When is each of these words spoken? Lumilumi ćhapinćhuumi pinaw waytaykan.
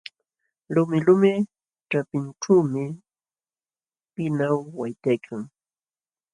Lumilumi 0.73 1.33
ćhapinćhuumi 1.89 2.83
pinaw 4.13 4.57
waytaykan. 4.77 5.41